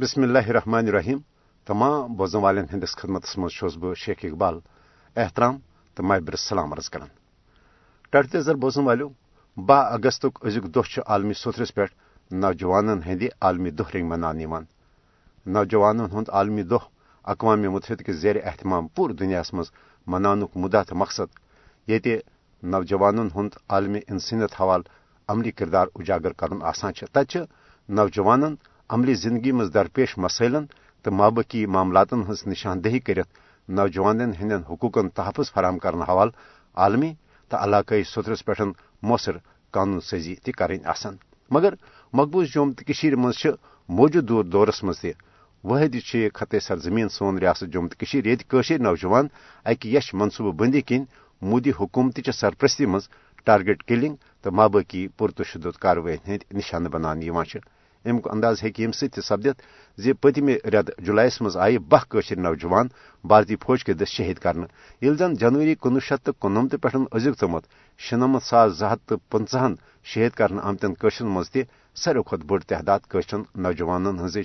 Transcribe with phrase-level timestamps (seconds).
[0.00, 1.18] بسم اللہ الرحمن الرحیم.
[1.66, 4.58] تمام بوزن والن ہندس خدمت مز بہ شیخ اقبال،
[5.16, 5.56] احترام
[5.96, 7.08] تو مابر سلام عرض کران
[8.12, 9.08] ٹڑتے زر بوزن والو
[9.56, 11.84] باہ اگست ازیک دہ عالمی سترس پہ
[12.30, 14.64] نوجوانن ہند عالمی دہ رنگ منان
[15.46, 16.82] نوجوانن ہند عالمی دہ
[17.24, 19.70] اقوام متحدہ کے زیر اہتمام پور دنیا مز
[20.06, 21.28] منان مدعا تو مقصد
[21.88, 22.16] یہ
[22.62, 24.88] نوجوانن ہند عالمی انسانیت حوالہ
[25.28, 27.44] عملی کردار اجاگر کرن آسان تتہ
[27.88, 28.54] نوجوانن
[28.90, 30.64] عملی زندگی مز درپیش مسائلن
[31.04, 33.28] تو مابقی معاملاتن ہز نشاندہی کرت
[33.68, 36.32] نوجوان ہند حقوقن تحفظ فراہم کرنے حوالہ
[36.76, 37.12] عالمی
[37.50, 38.62] تو علاقائی سترس پہ
[39.02, 39.36] مؤثر
[39.74, 40.78] قانون سازی تہ کریں
[41.50, 41.74] مگر
[42.12, 43.46] مقبوض جوم تو مز
[43.88, 45.12] موجود دور دورس مز تہ
[45.64, 49.26] واحد یہ خطے سرزمین سون ریاست جوم تو یہ نوجوان
[49.66, 51.04] اکہ یش منصوبہ بندی کن
[51.42, 53.08] مودی حکومت سرپرستی مز
[53.46, 57.30] ٹارگیٹ کلنگ تو مابقی پرتشدد کاروٲیی ہند نشانہ بنانے
[58.04, 59.62] امیک انداز ہیکہ یم ست سپدت
[60.02, 62.04] زِ پتمہ رٮ۪تہٕ جُلایس منٛز آیہِ باہ
[62.36, 62.86] نوجوان
[63.28, 64.68] بھارتی فوج کے دٔسۍ شہید کرنہٕ۔
[65.02, 67.66] ییٚلہِ زن جنوری کُنوُہ شیٚتھ تہٕ کُننمتھ پٮ۪ٹھ أزیُک تامَتھ
[68.04, 69.74] شُنمتھ ساس زٕ ہتھ تہٕ
[70.10, 71.62] شہید کرنہٕ آمتٮ۪ن کٲشرٮ۪ن منٛز تہِ
[72.02, 74.42] ساروی کھۄتہٕ بٔڑ تعداد کٲشرٮ۪ن نوجوانن ہٕنزے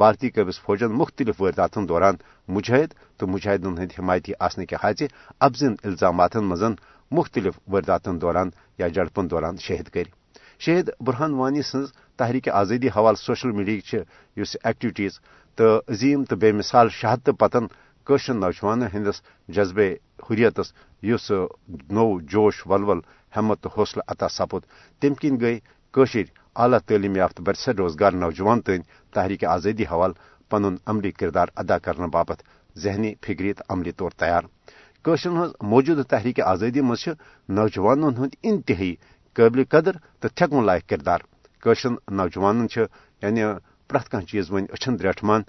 [0.00, 2.14] بھارتی قٲبض فوجن مختلف وارداتن دوران
[2.54, 5.06] مجاہد تہٕ مجاہدن ہٕنٛدۍ حمایتی آسنٕکہِ حاژِ
[5.46, 6.64] ابزن الزاماتن منٛز
[7.10, 10.10] مختلف وارداتن دوران یا جڑپن دوران شہید کٔرۍ۔
[10.58, 13.98] شہید برہان وانی سٕنٛز تحریک آزادی حوالہ سوشل میڈیا
[14.36, 14.56] اس
[15.58, 17.66] تو عظیم تو بے مثال شہادت پتن
[18.06, 19.88] قشر نوجوان ہندس جذبے
[20.26, 20.72] حریتس
[21.02, 21.30] اس
[21.90, 23.00] نو جوش، ولول،
[23.36, 24.62] ہمت تو حوصلہ عطا سپد۔
[25.00, 25.58] تم کن گئی
[25.94, 28.82] قشر اعلی تعلیم یافتہ برسر روزگار نوجوان تین
[29.14, 30.14] تحریک آزادی حوالہ
[30.50, 32.42] پن عملی کردار ادا کرنے باپت
[32.78, 34.42] ذہنی فکری تو عملی طور تیار۔
[35.04, 37.08] قشرن ہز موجودہ تحریک آزادی مز
[37.48, 38.94] نوجوانن ہند انتہائی
[39.36, 41.20] قابل قدر تو تھکن لائق کردار۔
[41.62, 42.66] قشر نوجوان
[43.22, 43.42] یعنی
[43.90, 45.42] پریت کھانا چیز ون اچھن درٹمان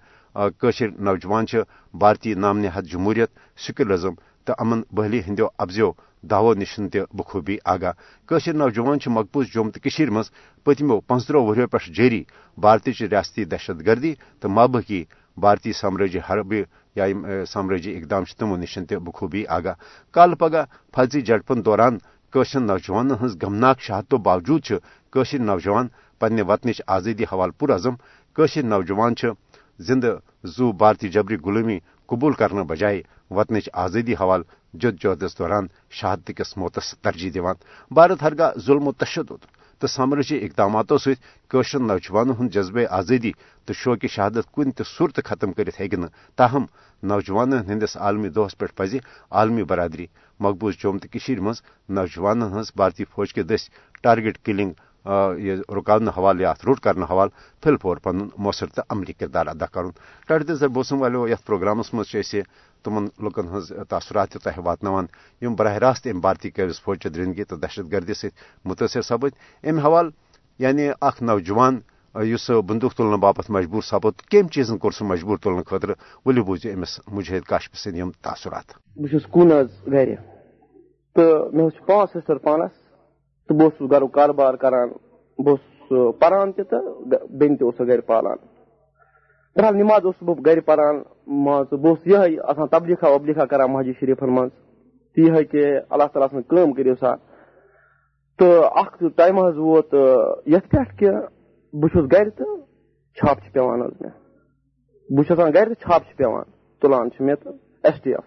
[0.59, 1.45] قشر نوجوان
[1.93, 4.13] بھارتی نام نہاد جمہوریت سیکولرزم
[4.47, 5.91] تو امن بحلی ہندو ابزو
[6.23, 7.93] دعو نشن تہ بخوبی آگاہ
[8.29, 10.31] قشر نوجوان مقبوض جوم تو مز
[10.65, 12.23] پتمو پانچترہ وریو پہ جاری
[12.57, 15.03] بھارتی ریاستی دہشت گردی تو مابقی
[15.37, 16.61] بھارتی سامراجی حربہ
[16.95, 17.05] یا
[17.45, 19.75] سامراجی اقدام تمو نشن تہ بخوبی آگاہ
[20.13, 21.97] کال پگہ فرضی جڑپن دوران
[22.37, 24.71] قشر نوجوان ہز غمناک شہادتوں باوجود
[25.13, 25.87] قشر نوجوان
[26.19, 27.95] پنہ وطنچ آزادی حوالہ پرعزم
[28.37, 29.13] قشر نوجوان
[29.87, 30.11] زندہ
[30.55, 31.77] زو بھارتی جبری غلومی
[32.09, 33.01] قبول کرنے بجائے
[33.37, 34.43] وطنچ آزادی حوالہ
[34.81, 35.65] جد جہدس دوران
[35.97, 37.55] شہادت کس موتس ترجیح دیوان۔
[37.91, 39.41] بھارت ہرگاہ ظلم و تشدد
[39.81, 43.31] تو سمرچ جی اقداماتوں ستر نوجوانوں ہند جذبہ آزادی
[43.67, 45.97] تو شوق شہادت کن تہ صورت ختم کرت ہیکہ
[46.37, 46.65] تاہم،
[47.03, 48.95] نوجوان ہندس عالمی دہس پہ پز
[49.31, 50.05] عالمی برادری،
[50.39, 53.69] مقبوض چوم تو مز نوجوان ہز بھارتی فوج کے دس
[54.03, 54.71] ٹارگیٹ کلنگ
[55.37, 59.65] یہ رکانے حوالہ یا روٹ کرنے حوالہ پھل پھور پن مؤثر تو عملی کردار ادا
[59.65, 59.89] کرن۔
[60.27, 62.15] ٹڑ زر بوسم والو یت پروگرامس مز
[62.83, 65.05] تمن لکن ہز تاثرات تہ واتنوان
[65.41, 69.31] یم براہ راست ام بھارتی قابض فوج چہ درندگی تو دہشت گردی ست متاثر سپد
[69.63, 70.09] ام حوالہ
[70.59, 71.79] یعنی اخ نوجوان
[72.15, 75.91] اس بندوق تلنے باپت مجبور سپد کم چیزن کور سہ مجبور تلنے خاطر
[76.25, 79.49] ولو بوزو امس مجاہد کاشف سند یم تاثرات۔ بہس کن
[79.91, 80.13] گھر
[81.15, 82.86] تو مے پانچ سسٹر پانس
[83.49, 84.89] تو بہت گھر کاربار کران،
[85.39, 86.75] بہت پران تہ
[87.39, 88.37] بین تہ گھر پالان۔
[89.55, 91.01] بہرحال نماز بہت گھر پران
[91.43, 94.49] مان بہت یہ آسان تبلیخا وبلیخا کران مسجد شریفن من
[95.15, 97.15] تی کہ اللہ تعالیٰ سن کم کرو سا۔
[98.39, 98.47] تو
[98.81, 99.93] اخ ٹائم حض ووت
[100.45, 101.11] یت پہ کہ
[101.73, 102.55] بہس گھر تو
[103.17, 104.09] چھاپ پیوان حض مے
[105.09, 106.43] بہس گھر تو چھاپ پیوان،
[106.81, 107.49] تلان مے تو
[107.83, 108.25] ایس ٹی ایف۔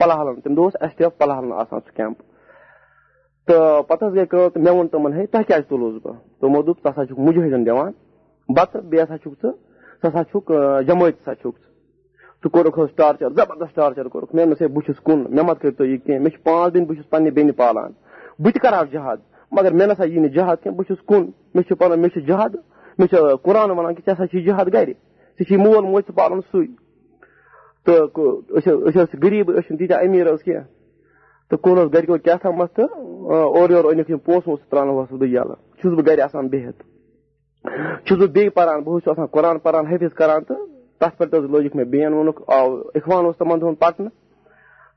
[0.00, 2.22] پلہلن تم دہ ایس ٹی ایف پلہلن آسان سہ کیمپ۔
[3.46, 6.90] تو پتہ گئی تو مے وون تمن، ہے تہ کیا تلوس بہ؟ تمو دپ ژٕ
[6.90, 7.92] ہسا چھُکھ مُجٲہدن دِوان،
[8.56, 9.52] بتہٕ، بیٚیہِ ہسا چھُکھ ژٕ
[10.02, 10.50] ژٕ ہسا چھُکھ
[10.86, 11.68] جمٲعت ہسا چھُکھ ژٕ.
[12.44, 15.60] ژٕ کوٚرُکھ حظ ٹارچر زبردست ٹارچر کوٚرُکھ۔ مےٚ دوٚپمس، ہے، بہٕ چھُس کُن، مےٚ مت
[15.60, 17.90] کٔرۍ تو یہِ کینٛہہ، مےٚ چھِ پانٛژھ دِنۍ بہٕ چھُس پننہِ بیٚنہِ پالان،
[18.38, 19.16] بہٕ تہِ کرٕ ہا جہاد،
[19.52, 21.22] مگر مےٚ نسا یی نہٕ جہاد کینٛہہ، بہٕ چھُس کُن،
[21.54, 22.52] مےٚ چھُ پنُن، مےٚ چھُ جہاد،
[22.98, 24.92] مےٚ چھُ قرآن ونان کہِ ژےٚ ہسا چھُے جہاد گرِ
[25.38, 26.66] ژےٚ چھی مول موج ژٕ پالُن سُے.
[27.84, 28.08] تہٕ
[28.56, 30.64] أسۍ ٲسۍ غریٖب، أسۍ چھِنہٕ تیٖتیٛاہ امیٖر حظ کینٛہہ۔
[31.50, 32.84] تو کون گرکو کیا تھامت تو
[33.56, 36.82] اور یور اونک پونس وونس ترانس بہ یلہ چھس بہ گھر آسان بِہِتھ۔
[37.64, 40.56] بہت چھس بہ بی پران، بہ آسان قرآن پران حفظ کران تہٕ
[40.98, 44.06] تو تر پہ لوگک مے بین وونک آو، اخوان اس تمن دہن پٹن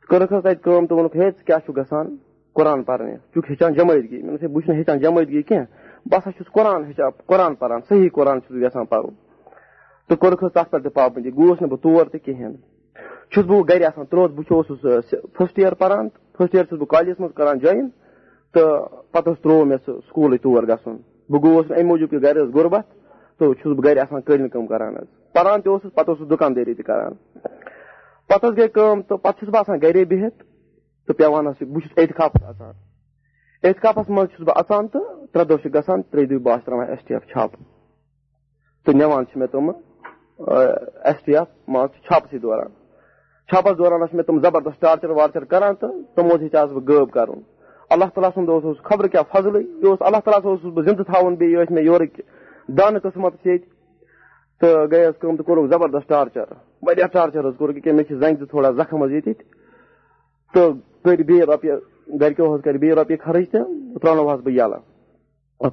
[0.10, 2.16] کرک حس تت کام تو وونک ہے، ژٕ کیا چھ گسان
[2.58, 5.66] قرآن پرنے چھ ہچان جمٲعتگی مےٚ بہ چھُس ہچان جمٲعتگی کینٛہہ۔
[6.10, 9.14] بہٕ ہسا چھُس قرآن ہچان قرآن پران، صحیح قرآن چھُس بہٕ یژھان پرُن۔
[10.08, 12.58] تہٕ کوٚرُکھ حظ تتھ پٮ۪ٹھ تہِ پابنٛدی۔ گوس نہٕ بہٕ تور تہِ کِہیٖنۍ۔
[13.32, 14.80] چھُس بہٕ گرِ آسان ترٛوت، بہٕ اوسُس
[15.36, 17.88] فٔسٹ یِیر پران فٔسٹ یِیر چھُس بہٕ کالیجس منٛز کران جویِن
[18.54, 20.98] تہٕ پتہٕ حظ ترٛوو مےٚ سُہ سکوٗلٕے تور گژھُن۔
[21.30, 22.86] بہٕ گوٚوس نہٕ اَمہِ موٗجوٗب کہِ گرِ ٲس غربت،
[23.38, 26.74] تو چھس بہٕ گرِ آسان قٲلیٖن کٲم کران حظ۔ پران تہِ اوسُس، پتہٕ اوسُس دُکاندٲری
[26.74, 27.14] تہِ کران۔
[28.28, 30.38] پتہٕ حظ گٔے کٲم تہٕ پتہٕ چھُس بہٕ آسان گرے بِہِتھ،
[31.06, 32.74] تہٕ پیوان حظ بہٕ چھُس اعتِخابس اژان
[33.64, 37.04] اعتِخابس منٛز چھُس بہٕ اژان تہٕ ترٛےٚ دۄہ چھِ گژھان، ترٛیٚیہِ دۄہہِ بہٕ تراوان ایس
[37.06, 37.62] ٹی ایف چھاپہٕ
[38.84, 39.76] تہٕ نِوان چھِ مےٚ تِمہٕ
[41.08, 42.72] ایس ٹی ایف مان ژٕ چھاپسٕے دوران۔
[43.50, 47.40] چھاپس دوران ٲسۍ مےٚ تِم زبردست ٹارچر وارچر کران تہٕ تِمو ہیٚچھاس بہٕ غٲب کرُن
[47.92, 51.60] اللہ تعالیٰ سُنٛد خبر کیٛاہ فضلٕے یہِ اوس اللہ تعالیٰ اوسُس بہٕ زِندٕ تھاوُن بیٚیہِ
[51.60, 52.22] ٲسۍ مےٚ یورٕکۍ
[52.78, 53.70] دانہٕ قٕسمت ییٚتہِ
[54.62, 56.54] تہٕ گٔے کٲم تہٕ کوٚرُکھ زبردست ٹارچر
[56.88, 59.34] واریاہ ٹارچر حظ کوٚرُکھ ییٚکیٛاہ مےٚ چھِ زنٛگہِ تہِ تھوڑا زخم حظ ییٚتہِ
[60.54, 60.74] تہٕ
[61.04, 61.74] کٔرۍ بیٚیہِ رۄپیہِ
[62.22, 63.66] گرِکیو حظ کَرِ بیٚیہِ رۄپیہِ خرٕچ تہٕ
[64.02, 64.82] ترٛاونوہس بہٕ یَلہٕ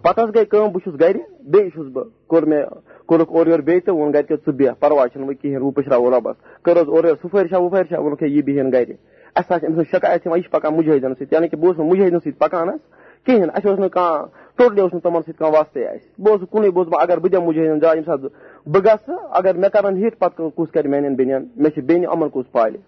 [0.03, 1.17] پتہٕ حظ گٔے کٲم بہٕ چھُس گرِ
[1.53, 2.65] بیٚیہِ چھُس بہٕ کوٚر مےٚ
[3.07, 6.11] کوٚرُکھ اورٕ یورٕ بیٚیہِ تہٕ ووٚن گرِکیو ژٕ بیٚہہ پرواے چھُنہٕ وۄنۍ کِہینۍ وۄنۍ پٔشراوو
[6.11, 7.59] رۄبس کٔر حظ اورٕ یورٕ سُفٲرۍ چھا
[7.99, 8.93] ووٚنُکھ ہے یہِ بِہِن گرِ
[9.37, 11.67] اَسہِ حظ چھِ أمۍ سٕنٛز شکایت یِوان یہِ چھِ پکان مُجٲہدین سۭتۍ یعنی کہِ بہٕ
[11.69, 12.81] اوسُس نہٕ مُجٲہدین سۭتۍ پکان حظ
[13.27, 16.49] کِہینۍ اَسہِ اوس نہٕ کانٛہہ ٹوٹلی اوس نہٕ تِمن سۭتۍ کانٛہہ واسطے اَسہِ بہٕ اوسُس
[16.51, 18.31] کُنُے بہٕ اوسُس بہٕ اگر بہٕ دِمہٕ مُجٲہدین جاے ییٚمہِ ساتہٕ
[18.73, 22.29] بہٕ گژھٕ اگر مےٚ کرن ہِٹ پتہٕ کُس کرِ میانٮ۪ن بیٚنٮ۪ن مےٚ چھِ بیٚنہِ یِمن
[22.35, 22.79] کُس پالہِ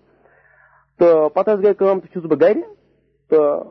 [0.98, 2.60] تہٕ پتہٕ حظ گٔے کٲم تہٕ چھُس بہٕ گرِ
[3.30, 3.64] تہٕ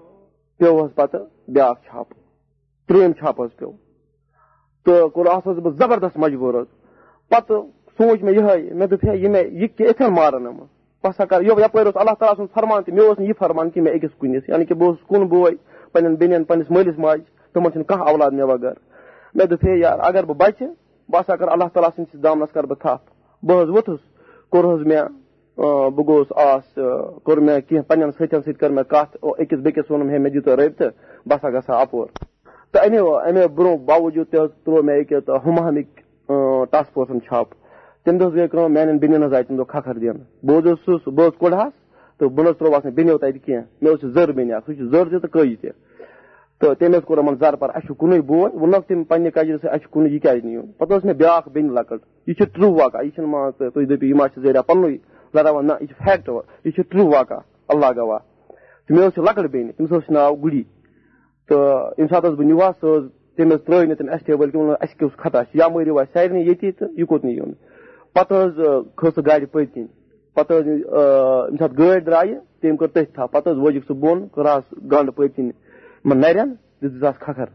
[0.59, 2.17] پیوٚو حظ پتہٕ بیاکھ چھاپہٕ
[2.87, 3.84] ترٛیٚیِم چھاپہٕ حظ پیوٚو
[4.85, 6.67] تہٕ کوٚر اَتھ بہٕ زبردست مجبوٗر حظ
[7.31, 7.61] پتہٕ
[7.97, 10.57] سوٗنچ مےٚ یِہوے مےٚ دوٚپ ہے یہِ مےٚ یہِ یِتھٮ۪ن مارن یِم
[11.03, 13.69] بہٕ ہسا کر یپٲرۍ اوس اللہ تعالیٰ سُنٛد فرمان تہِ مےٚ اوس نہٕ یہِ فرمان
[13.69, 15.51] کہِ مےٚ أکِس کُنِس یعنی کہِ بہٕ اوسُس کُن بوے
[15.93, 17.23] پنٕنٮ۪ن بیٚنٮ۪ن پنٕنِس مٲلِس ماجہِ
[17.53, 18.73] تِمن چھُنہٕ کانٛہہ اولاد مےٚ بغٲر
[19.35, 20.71] مےٚ دوٚپ ہے یار، اگر بہٕ بچہٕ
[21.09, 23.03] بہٕ ہسا کر اللہ تعالیٰ سٕنٛدِس دامنس کر بہٕ تھپھ
[23.45, 23.99] بہٕ حظ ووٚتھُس
[24.49, 25.03] کوٚر حظ مےٚ
[25.95, 26.73] بہٕ گوٚوُس آس،
[27.23, 30.55] کوٚر مےٚ کیٚنٛہہ پنٕنٮ۪ن سۭتٮ۪ن سۭتۍ کٔر مےٚ کتھ أکِس بیٚکِس ووٚنُم ہے مےٚ دِتو
[30.55, 30.91] رٲبطہٕ
[31.25, 32.07] بہٕ ہسا گژھٕ ہا اپور
[32.75, 35.91] تہٕ امہِ امہِ برونٛہہ باوجوٗد تہِ حظ ترٛوو مےٚ أکہِ ہُمہامِکۍ
[36.71, 37.57] ٹاسک فورسن چھاپہٕ
[38.03, 41.07] تمہِ دۄہ گٔے کٲم میانٮ۪ن بیٚنٮ۪ن حظ آیہِ تمہِ دۄہ کھکھر دِنہٕ بہٕ حظ اوسُس
[41.07, 44.85] بہٕ حظ بہٕ نہ حظ نہٕ بیٚنیو تَتہِ کیٚنٛہہ مےٚ حظ زٔر بیٚنہِ اکھ سُہ
[44.91, 45.69] زٔر تہِ تہٕ کٔج تہِ
[46.59, 49.31] تہٕ تٔمۍ حظ کوٚر یِمن زر جی پر اَسہِ چھُ کُنُے بوے ووٚنکھ تٔمۍ پننہِ
[49.33, 52.35] کجرِ سۭتۍ اَسہِ چھُ کُنُے یہِ کیازِ نِیُن پتہٕ ٲس مےٚ بیاکھ بیٚنہِ لۄکٕٹ یہِ
[52.37, 54.61] چھِ ٹرٛوٗ واقع یہِ مان ژٕ تُہۍ دٔپِو یہِ ما چھِ زٲریا
[55.33, 56.29] لڑاوان نہ یہِ فیکٹ
[56.65, 57.39] یہِ چھِ ٹرٛوٗ واقع
[57.71, 58.19] اللہ گواہ۔
[58.87, 60.35] تہٕ مےٚ حظ چھِ لۄکٕٹ بیٚنہِ تٔمِس ناو
[61.47, 63.03] تہٕ ییٚمہِ ساتہٕ حظ بہٕ نِوہس سُہ حظ
[63.35, 65.99] تٔمۍ حظ ترٲے نہٕ تٔمۍ اَسہِ ٹیبٕل کہِ ووٚن اَسہِ کیُس خطا چھُ؟ یا مٲرِو
[65.99, 67.51] اَسہِ سارنٕے ییٚتی تہٕ یہِ کوٚت نہٕ یُن۔
[68.13, 68.55] پتہٕ حظ
[68.95, 69.87] کھٔژ سُہ گاڑِ پٔتۍ کِنۍ
[70.35, 74.17] پتہٕ حظ ییٚمہِ ساتہٕ گٲڑۍ درٛایہِ، تٔمۍ کٔر تٔتھۍ تھپھ پتہٕ حظ وٲجِکھ سُہ بۄن
[74.91, 75.51] گنڈ پٔتۍ کِنۍ
[76.05, 76.49] یِمن نرٮ۪ن
[76.81, 77.45] دِژٕس کھکھر۔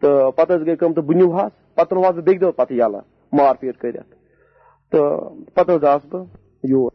[0.00, 3.00] تہٕ پتہٕ حظ گٔے کٲم تہٕ بہٕ نِوہس پتہٕ ترٛوہس بہٕ بیٚکہِ دۄہ پتہٕ یَلہٕ
[3.32, 4.14] مار پیٖٹ کٔرِتھ۔
[4.90, 6.24] تہٕ پتہٕ حظ آس بہٕ۔
[6.70, 6.90] یور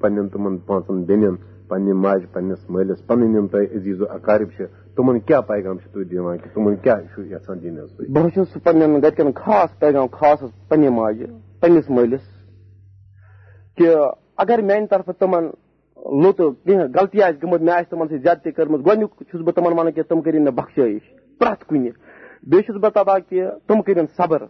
[0.00, 1.36] پنٕنٮ۪ن تِمن پانٛژن بیٚنٮ۪ن
[1.74, 4.64] پننہِ ماجہِ، پننِس مٲلِس، پنٕنۍ یِم تۄہہِ عزیٖز و اقارب چھِ،
[4.96, 9.02] تِمن کیٛاہ پیغام چھِ تُہۍ دِوان کہِ تِمن کیٛاہ چھُ یژھان دِنۍ بہٕ چھُس پننٮ۪ن
[9.02, 11.26] گرِکٮ۪ن خاص پیغام خاص حظ پننہِ ماجہِ،
[11.60, 12.24] پننِس مٲلِس
[13.76, 13.86] کہِ
[14.42, 15.44] اگر میانہِ طرفہٕ تِمن
[16.22, 19.72] لوٚت کینٛہہ غلطی آسہِ گٔمٕژ، مےٚ آسہِ تِمن سۭتۍ زیادتی کٔرمٕژ، گۄڈنیُک چھُس بہٕ تِمن
[19.78, 21.04] ونان کہِ تِم کٔرِنۍ مےٚ بخشٲیِش،
[21.38, 21.90] پرٛٮ۪تھ کُنہِ۔
[22.48, 24.42] بیٚیہِ چھُس بہٕ دپان کہِ تِم کٔرِنۍ صبر۔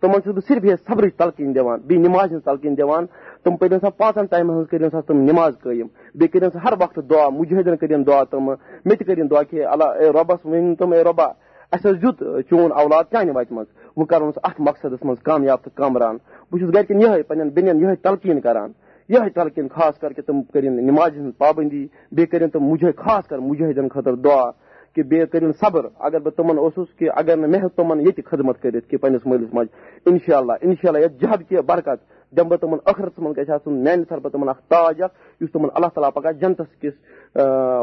[0.00, 3.06] تِمن چھُس بہٕ صرف یہِ صبرٕچ تلقیٖن دِوان بیٚیہِ نِماز ہٕنٛز تلقیٖن دِوان
[3.42, 6.72] تِم پٔرِنۍ سا پانٛژن ٹایمن ہٕنٛز کٔرِنۍ سا تِم نِماز قٲیِم بیٚیہِ کٔرِنۍ سا ہر
[6.80, 10.92] وقتہٕ دعا مُجٲہدین کٔرِنۍ دعا تِمہٕ مےٚ تہِ دعا کہِ اللہ، اے رۄبس ؤنِو تِم،
[10.92, 11.28] اے رۄبا
[11.72, 12.04] اَسہِ حظ
[12.50, 16.16] چون اولاد چانہِ وتہِ منٛز؟ وۄنۍ کرون أسۍ اتھ مقصدس منٛز کامیاب تہٕ کامران۔
[16.50, 18.72] بہٕ چھُس گرِکٮ۪ن یِہے پنٕنٮ۪ن بیٚنٮ۪ن یِہے تلقیٖن کران۔
[19.08, 23.26] یِہے تلقیٖن خاص کر کہِ تِم کٔرِنۍ نِمازِ ہٕنٛز پابنٛدی۔ بیٚیہِ کٔرِنۍ تِم مُجٲہ خاص
[23.26, 24.50] کر مُجٲہدین خٲطرٕ دعا۔
[24.94, 28.24] کہِ بیٚیہِ کٔرِنۍ صبر اگر بہٕ تِمن اوسُس کہِ اگر نہٕ مےٚ ہیوٚک تِمن ییٚتہِ
[28.30, 29.70] خدمت کٔرِتھ کہِ پننِس مٲلِس ماجہِ
[30.06, 32.00] اِنشاء اللہ اِنشاء اللہ یتھ جہد کہِ برکت
[32.36, 35.68] دِمہٕ بہٕ تِمن ٲخرس منٛز گژھِ آسُن، میانہِ طرفہٕ تِمن اکھ تاج اکھ، یُس تِمن
[35.74, 36.94] اللہ تعالیٰ پگاہ جنتس کِس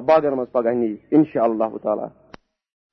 [0.08, 2.08] باغن منٛز پگاہ نی اِنشاء اللہ تعالیٰ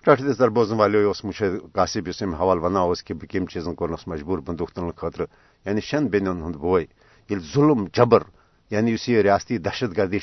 [0.04, 4.38] ٹھیک در بوزن والو مشید قاصب اس حوالہ ونان کہ بہ کم چیزن کورنس مجبور
[4.46, 5.20] بندوق تلنے خاطر
[5.66, 6.84] یعنی شین بینن ہند بوے
[7.30, 8.22] یل ظلم، جبر
[8.70, 10.18] یعنی اس یہ ریاستی دہشت گردی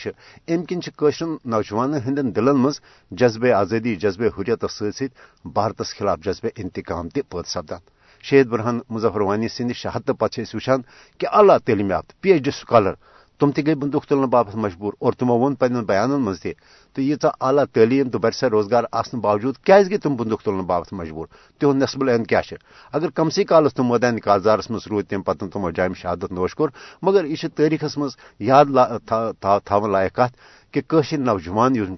[0.47, 2.79] ام کن قشر نوجوان ہند دلن مز
[3.11, 5.11] جذبہ آزادی جذبہ حریت ست ست
[5.45, 7.81] بھارتس خلاف جذبہ انتقام تہ سپدان
[8.23, 10.81] شہید برہان مظفر وانی سند شہادت پتہ وچان
[11.19, 12.93] کہ اعلیٰ تعلیم یافتہ پی ایچ ڈی سکالر
[13.39, 16.49] تم تہ گئی بندوق تلنے باپت مجبور اور تمو وون پن بیان مز تہ
[16.95, 20.93] تو ییژا اعلیٰ تعلیم تو برسر روزگار آسن باوجود کیاز گئی تم بندوق تلنے باپت
[20.93, 21.27] مجبور؟
[21.59, 22.41] تہد نصب العین کیا
[22.93, 26.69] اگر کمسے کالس تم مدان کازارس مز رود تم پتن تمو جامع شہادت نوش کور
[27.01, 28.65] مگر یہ تاریخس مز یاد
[29.07, 30.37] تھاون لائق کت
[30.73, 31.95] کہ قشر نوجوان یم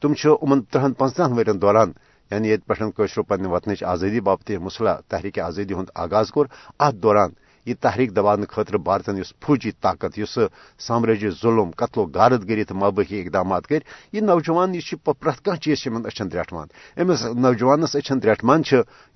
[0.00, 1.92] تم ان ترہن پنچتہن ورین دوران
[2.30, 6.46] یعنی یہ پہ قشرو پنہ وطنچ آزادی باپت مسلح تحریک آزادی ہند آغاز کور
[6.78, 7.30] ات دوران۔
[7.66, 10.38] یہ تحریک دبان خاطر بھارتن اس فوجی طاقت اس
[10.86, 13.80] سامراجی ظلم، قتل و غارت گری تو مابحی اقدامات کر،
[14.12, 16.66] یہ نوجوان یہ پرت کھانا چیز اچھن درٹمان
[17.00, 18.62] امس نوجوانس اچھن درٹمان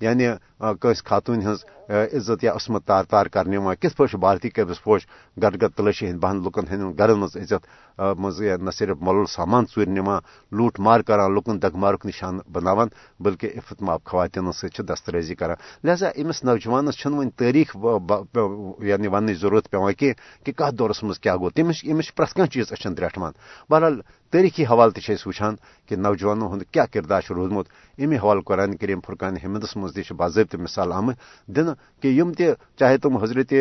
[0.01, 0.27] یعنی
[0.81, 5.01] کس خاتون ہز عزت یا عصمت تار تار کرنے کت پہ بھارتی قبض فوج
[5.41, 7.65] گھر گھر تلاشی ہند بہن لکن ہند گھرن مز عزت
[8.19, 10.17] مز نہ صرف مول سامان ژور نما
[10.57, 12.87] لوٹ مار کران، لکن دگ مارک نشان بناوان،
[13.19, 17.75] بلکہ عفت ماب خواتین ست دسترازی کران۔ لہذا امس نوجوانس ون تاریخ
[18.43, 21.85] یعنی, یعنی ون ضرورت پیوان کینٛہہ کہِ کتھ دورس مز کیا گو تمس
[22.15, 23.31] پرٛٮ۪تھ کانٛہہ چیٖز چیز اچھن درٹمان
[23.69, 24.01] بہرحال
[24.33, 25.55] تاریخی حوالہ تہ وچان
[25.87, 27.65] کہ نوجوانوں ہند کیا کردار روزمت
[28.01, 31.17] امی حوالہ قرآن کریم فرقان حمدس مز تہ باضابطہ مثال آمت
[31.55, 31.67] دن
[32.01, 32.43] کہ یم تہ
[32.79, 33.53] چاہے تم حضرت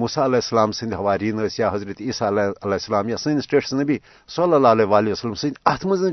[0.00, 3.96] موسیٰ علیہ السلام سند حوارین یا حضرت عیسیٰ علیہ السلام یا سن سٹیٹس نبی
[4.36, 6.04] صلی اللہ علیہ وآلہ وسلم سند ات مز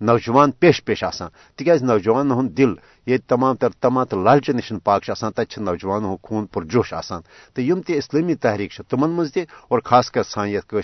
[0.00, 2.74] نوجوان پیش پیش آسان۔ تکیاز نوجوان ہند دل
[3.06, 7.22] یہ تمام تر تمام تو لالچہ نشن پاک آسان تت نوجوانوں خون پر جوش آسان۔
[7.54, 10.74] تو یم تہ اسلامی تحریک تمن مز تہ اور خاص کر سان یت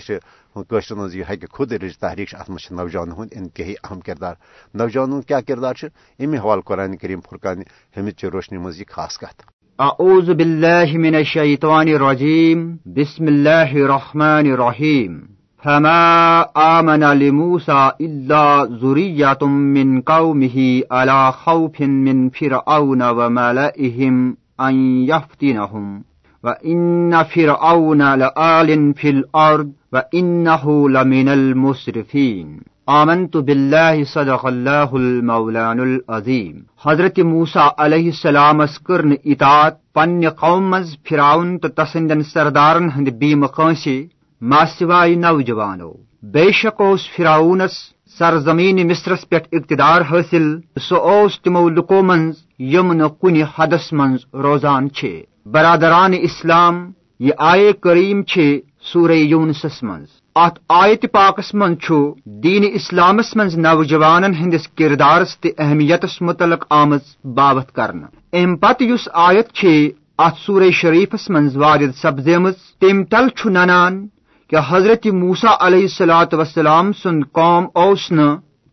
[0.63, 4.35] قشر مز یہ ہکہ خود رج تحریک ات مز نوجوان ہند انتہائی اہم کردار.
[4.73, 5.73] نوجوانوں کیا کردار
[6.19, 7.61] امی حوالہ قرآن کریم فرقان
[7.97, 9.43] حمد چہ روشنی مز یہ خاص کت
[9.79, 12.75] اعوذ باللہ من الشیطان الرجیم.
[12.85, 15.21] بسم اللہ الرحمن الرحیم.
[15.63, 24.75] فما آمن لموسى إلا ذرية من قومه على خوف من فرعون وملئهم أن
[25.07, 26.03] يفتنهم
[26.45, 32.47] وإن فرعون لآل في الأرض وإنه لمن المسرفين.
[32.87, 36.53] آمنت بالله صدق الله المولان العظيم.
[36.85, 43.45] حضرت موسیٰ علیہ السلام کرن اطاعت پنہ قوم مز فرعون تو تسندن سردارن ہند بیم
[43.45, 44.07] قانسی
[44.41, 45.91] ماسوائے نوجوانو.
[46.33, 47.73] بے شک اس فراؤنس
[48.17, 50.55] سرزمین مصرس پہ اقتدار حاصل
[50.89, 55.21] سہ تمو لکو منز یم کن حدس منز روزان چھ.
[55.45, 56.75] برادران اسلام،
[57.19, 58.57] یہ آئے کریم چھ
[58.91, 61.99] سورہ یونسس منز ات آیت پاکس من چھو
[62.43, 69.07] دین اسلامس منز نوجوانن ہندس کردارس تے اہمیتس متعلق آمز بابت کرنا۔ ام پت یس
[69.27, 69.87] آیت چھ
[70.17, 74.05] ات سورہ شریفس منز وارد سبزیمز تم تل چھو ننان
[74.49, 78.07] کہ حضرت موسا علیہ السلاۃ وسلام سن قوم اوس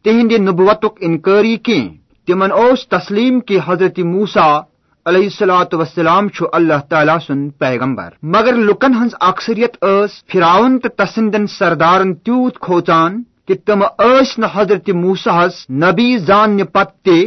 [0.05, 1.83] تہند نبوت انکاری کی
[2.29, 4.50] تمن اوس تسلیم کی حضرت موسا
[5.06, 10.88] علیہ السلاۃ وسلام چھ اللہ تعالی سن پیغمبر۔ مگر لکن ہنز اکثریت اس فراون تو
[10.88, 17.18] تسندن سردارن تیوت کھوچان کہ تم اس نہ حضرت موساس نبی زان پتہ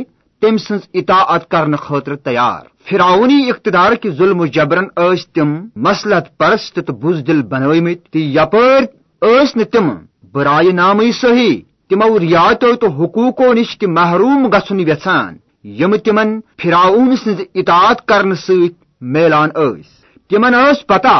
[0.41, 6.25] تم سن اطاعت کرنے خاطر تیار۔ فراونی اقتدار کی ظلم و جبرن اس تم مسلط
[6.37, 8.85] پرست تو بزدل بنومت تو یپر
[9.21, 9.89] اس تم
[10.33, 11.55] برائے نامی صحیح
[11.89, 18.35] تمو ریاتو تو حقوقو نش تہ محروم گھن یژھان یم تمن فراؤن سز اطاعت کرنے
[18.37, 18.73] ست
[19.13, 19.85] میلان اس
[20.31, 21.17] تمن اس پتہ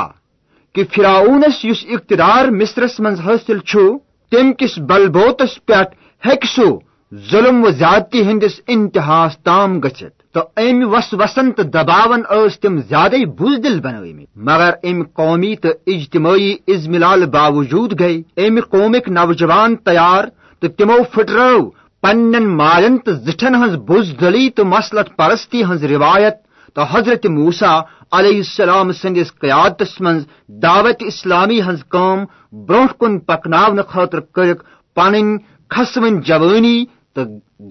[0.76, 3.88] کہ فراؤنس اس اقتدار مصرس من حاصل چھو
[4.32, 5.82] تم کس بلبوتس پہ
[6.24, 6.68] ہیک سو
[7.12, 12.78] ظلم و زیادتی ہندس انتہاس تام گچھت تو ام وس وسن تو دباون اس تم
[12.82, 20.24] زیادہ بزدل بنومت مگر ام قومی تو اجتماعی ازملال باوجود گئی ام قومک نوجوان تیار
[20.62, 21.60] تو تمو پھٹرو
[22.06, 26.36] پنن مالن زٹھن ہز بزدلی تو مسلط پرستی ہز روایت
[26.74, 27.80] تو حضرت موسا
[28.12, 32.26] علیہ السلام سندس قیادتس من دعوت اسلامی ہز قوم
[32.68, 34.64] برو کن پکناون خاطر کرک
[34.96, 35.38] پن
[35.70, 37.22] کھسون جوانی تو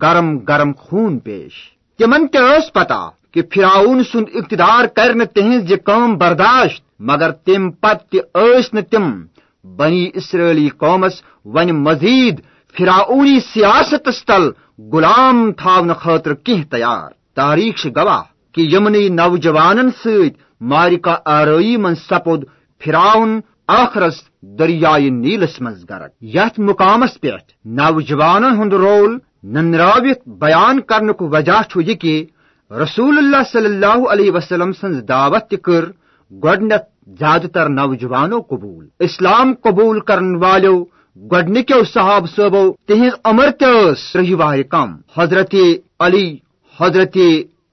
[0.02, 1.52] گرم گرم خون پیش۔
[1.98, 8.80] تمن تس پتہ کہ فراؤن سند اقتدار کرنے تہذ یہ کام برداشت، مگر تم پتہ
[8.90, 9.22] تم
[9.64, 12.40] بنی اسرائیلی قومس ون مزید
[12.78, 14.48] فراؤنی سیاستس تل
[14.92, 18.22] غلام تھاون خاطر کی تیار۔ تاریخ گواہ
[18.54, 22.44] کہ یمنی نوجوانن ست مارکا آرائی من سپود
[22.84, 24.22] فراؤن آخرس
[24.58, 27.30] دریائے نیلس مز گرک یت مقامس پہ
[27.64, 32.24] نوجوان ہند رول ننراوت بیان کرنک وجہ یہ کہ
[32.70, 35.84] رسول اللہ صلی اللہ علیہ وسلم سن دعوت کر
[36.30, 36.84] گڈنت
[37.18, 40.84] زیادہ تر نوجوانوں قبول۔ اسلام قبول کرن والو
[41.16, 45.54] گڈنکو صحاب صوبو تہذ عمر تس رہی کم حضرت
[46.00, 46.28] علی،
[46.74, 47.16] حضرت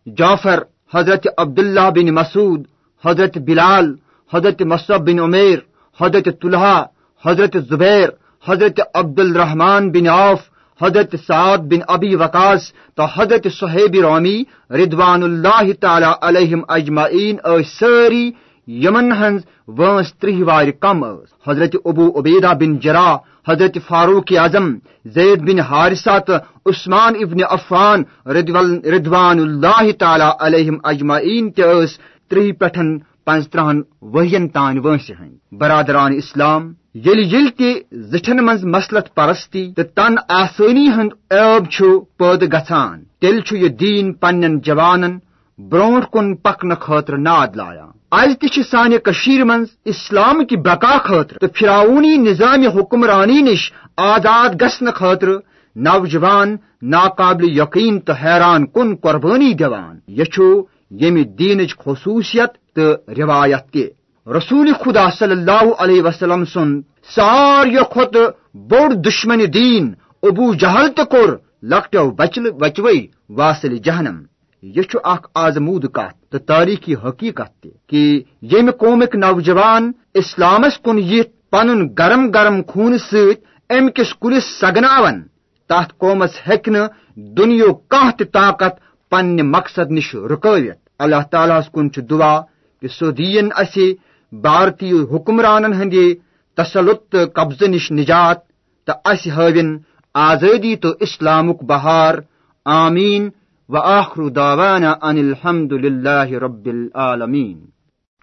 [0.08, 0.60] جعفر،
[0.94, 2.62] حضرت عبداللہ بن مسعود،
[3.04, 3.94] حضرت بلال،
[4.32, 5.60] حضرت مصعب بن عمیر،
[6.00, 6.84] حضرت طلحہ،
[7.24, 8.10] حضرت زبیر،
[8.46, 10.40] حضرت عبد الرحمان بن عوف،
[10.82, 17.38] حضرت سعد بن ابی وقاص تو حضرت صہیب رومی ردوان اللہ تعالی علیہم اجمعین
[17.80, 18.32] ساری
[18.68, 21.04] یمن ہنز وانس ترہ وار کم
[21.48, 23.16] حضرت ابو عبیدہ بن جرا
[23.48, 24.68] حضرت فاروق اعظم،
[25.16, 26.34] زید بن حارثہ تو
[26.70, 28.04] عثمان ابن عفان
[28.94, 31.86] ردوان اللہ تعالی علیہم اجمعین تہ
[32.30, 37.70] ترہ پٹھن پانچ ترہن تان وٲنسہِ ہٕنٛدۍ برادران اسلام ییٚلہِ ییٚلہِ تہِ
[38.12, 43.70] زِٹھن منٛز مسلط پرستی تہٕ تن آسٲنی ہُند عٲب چھُ پٲدٕ گژھان تیٚلہِ چھُ یہِ
[43.80, 45.18] دیٖن پننٮ۪ن جوانن۔
[45.70, 51.40] برونٛٹھ کُن پکنہٕ خٲطرٕ ناد لایان آز تہِ چھِ سانہِ کٔشیٖرِ اسلام کہِ بقا خٲطرٕ
[51.42, 53.62] تہٕ فراونی نظامہِ حُکمرانی نِش
[53.98, 55.38] آزاد گژھنہٕ خٲطرٕ
[55.76, 56.50] نوجوان
[56.82, 60.44] ناقابل یقین تہٕ حیران کُن قۄربٲنی دِوان یہِ چھُ
[61.02, 63.84] ییٚمہِ دیٖنٕچ خصوٗصیت تہٕ رِوایت تہِ
[64.38, 66.70] رسول خدا صلی اللہ علیہ وسلم سن
[67.16, 68.16] ساروی کھوت
[68.72, 71.30] بوڑ دشمن دین، ابو جہل تہ کور
[71.64, 74.18] لکٹو بچل بچوئی واصل جہنم۔
[74.64, 81.30] یہ اخ آزمود کت تو تاریخی حقیقت تہ کہ یم قومک نوجوان اسلامس کن یت
[81.50, 83.40] پن گرم گرم خون ست
[83.70, 85.22] ام کس کلس سگناون
[85.70, 86.70] تات قومس ہیک
[87.38, 88.80] دنیا کان تہ طاقت
[89.12, 92.36] پنہ مقصد نش رکوت اللہ تعالیٰ کن دعا
[92.82, 93.94] کہ سو دین اسی
[94.32, 95.96] بھارتی حکمرانن ہند
[96.58, 98.38] تسلط تو قبضہ نش نجات
[98.88, 99.78] تو اس ہاوین
[100.16, 102.16] آزادی تو اسلامک بہار،
[102.66, 103.30] آمین۔
[103.72, 107.60] و آخر دعوانا ان الحمد للہ رب العالمین۔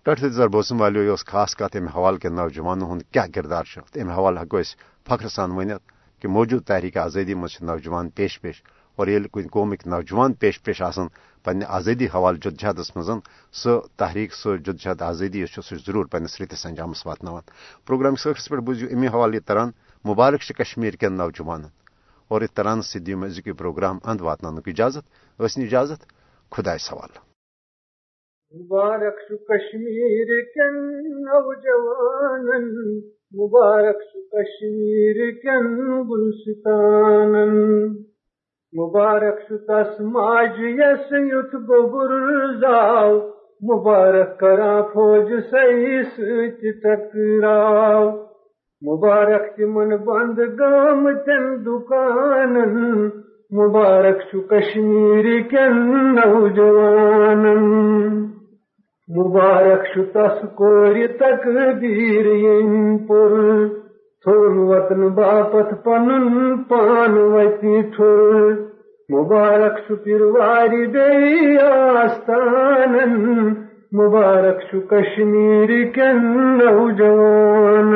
[0.06, 3.64] ٹٹھ زر بوسم والو یہ خاص کت ام حوالہ کے نوجوانوں ہند کیا کردار
[3.96, 4.60] ام حوالہ ہکو
[5.06, 5.82] فخر سان ونت
[6.22, 8.62] کہ موجود تحریک آزادی مجھ نوجوان پیش پیش
[8.98, 11.06] اور یل کن قومک نوجوان پیش پیش آسن،
[11.44, 13.10] پنہ آزادی حوالہ جدجہدس مز
[13.54, 17.28] سہ تحریک سہ جدجہد آزادی سہ ضرور پنس رتس انجامس واتن
[17.86, 19.70] پروگرام سرس پہ بوزیو امہ حوالہ یہ تران
[20.04, 21.62] مبارک کشمیر کن نوجوان
[22.28, 25.04] اور یہ تران سی دم ازک پروگرام اند واتن اجازت
[25.40, 26.00] ٲسن اجازت
[26.52, 27.12] خدائے سوال۔
[28.52, 29.18] مبارک
[29.48, 30.76] کشمیر کن
[31.24, 32.46] نوجوان
[33.38, 34.00] مبارک
[34.32, 35.66] کشمیر کن
[36.10, 37.34] گلستان
[38.72, 42.10] مبارک شو تس ماج یس یت گوبر
[42.60, 43.18] زاو،
[43.62, 48.28] مبارک کرا فوج سی ست ٹکراو
[48.82, 52.52] مبارک تمن بند گام تن دکان
[53.50, 55.78] مبارک چھ کشمیر کن
[56.14, 57.42] نوجوان
[59.16, 63.68] مبارک چھ تس کور تقدیر ین پور۔
[64.22, 66.08] تھون وطن باپت پن
[66.62, 68.52] پان وتی ٹھور۔
[69.10, 72.94] مبارک شپر واری بی آستان
[73.92, 76.18] مبارک شو کشمیر کن
[76.56, 77.92] نوجوان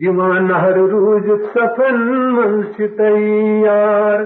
[0.00, 1.98] دیوان ہر روز سفن
[2.34, 2.62] من
[2.96, 4.24] تیار،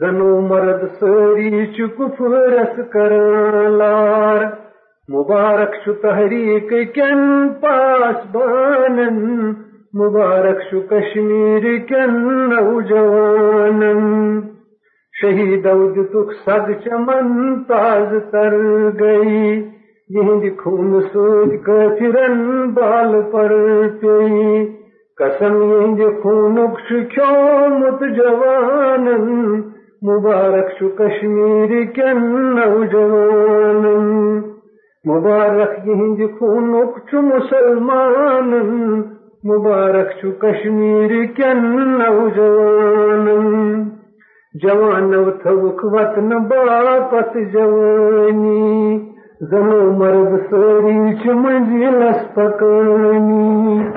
[0.00, 4.44] زنو مرد سری چکفرس کرلار
[5.08, 9.18] مبارک شو تحریک کن پاس بانن،
[9.94, 13.82] مبارک شو کشمیر کن نوجوان
[15.22, 15.66] شہید
[16.12, 18.58] تک سگ چمن تاز تر
[19.00, 19.76] گئی۔
[20.10, 22.42] یہ خون سوچ کچرن
[22.74, 23.52] بال پر
[24.00, 24.64] پی
[25.18, 25.56] قسم
[25.98, 29.08] یہ خونک شکھومت جوان
[30.02, 32.22] مبارک شو کشمیر کن
[32.54, 33.84] نوجوان
[35.04, 38.54] مبارک یہند خونک چھ مسلمان
[39.44, 41.66] مبارک چھ کشمیر کن
[41.98, 43.26] نوجوان
[44.62, 48.98] جوانو تھوک وطن باپت جوانی،
[49.40, 53.88] زنو مرد سوری چھ منزلس پکانی۔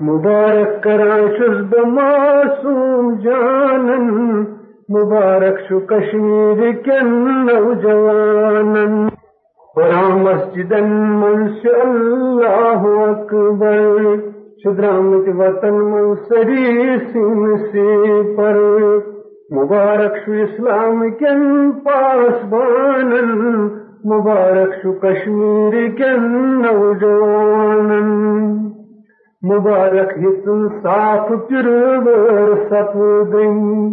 [0.00, 4.08] مبارک کران چھس بماسوم جانن،
[4.88, 7.12] مبارک چھ کشمیر کن
[7.46, 9.08] نوجوانن
[9.74, 14.16] قرآن مسجدن منش اللہ اکبر،
[14.64, 18.58] شدرامت وطن منصری سن سے پر۔
[19.52, 23.30] مبارک شو اسلام کن پاسبانن.
[24.04, 26.22] مبارک شو کشمیر کن
[26.62, 28.08] نوجوانن.
[29.42, 33.88] مبارک ہتن صاف پرور سپدن.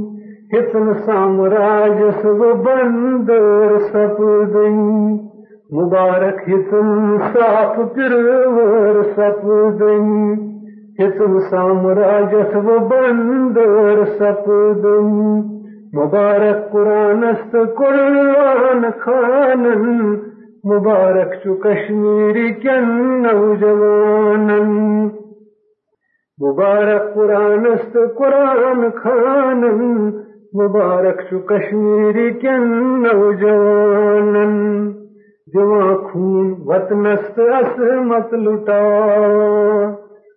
[0.53, 4.77] ہتن سامراج سب بندر سپدن.
[5.71, 10.56] مبارک ہتم صاف پرور سپدن.
[10.99, 15.11] ہتم سامراجت و بندر سپدن
[15.93, 20.21] مبارک قرآن است قرآن خانن
[20.63, 22.89] مبارک چو کشمیری کن
[23.25, 24.71] نوجوانن
[26.39, 30.13] مبارک قرآن است قرآن خانن
[30.53, 32.67] مبارک چو کشمیری کن
[33.05, 34.57] نوجوانن
[35.53, 38.81] جواں خون وطنست عصمت لٹا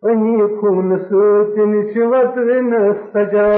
[0.03, 1.73] خون سوچن
[2.11, 2.71] وطن
[3.13, 3.49] سجا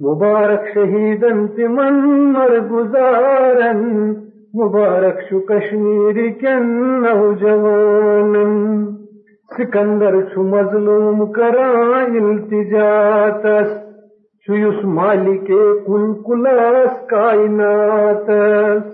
[0.00, 2.00] مبارک شہیدن تمن
[2.32, 3.84] مر گزارن
[4.54, 6.66] مبارک شو کشمیر کن
[7.02, 8.56] نوجوانن
[9.50, 13.70] سکندر چھ مظلوم کران التجاتس
[14.46, 15.46] چھ مالک
[15.86, 18.92] کل کلاس کائناتس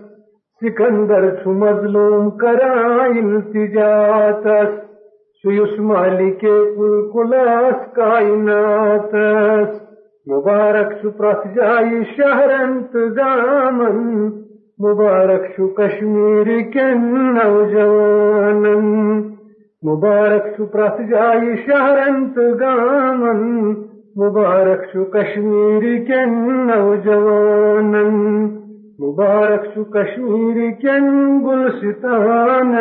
[0.63, 4.79] سکندر چھ مظلوم کران التجاتس
[5.45, 9.71] چھ مالک کل کلاس کائناتس
[10.27, 13.99] مبارک چھ پرت جائے شہر انتظامن
[14.79, 18.63] مبارک شو کشمیر کن نوجوان
[19.83, 23.43] مبارک شو پرت جائے شہر انتظامن
[24.17, 27.93] مبارک شو کشمیر کن نوجوان
[28.99, 31.07] مبارک شو کشمیر کن
[31.45, 32.75] گلستان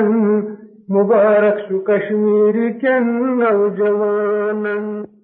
[0.90, 3.06] مبارک شو کشمیر کن
[3.40, 5.19] نوجوانن۔